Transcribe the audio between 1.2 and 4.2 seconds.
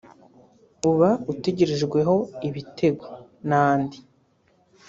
utegerejweho ibitego) n’andi